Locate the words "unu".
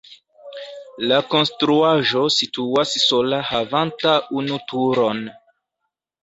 4.41-4.59